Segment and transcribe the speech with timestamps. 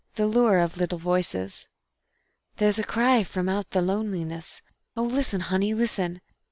[0.15, 1.67] The Lure of Little Voices
[2.57, 4.63] There's a cry from out the loneliness
[4.97, 6.21] oh, listen, Honey, listen!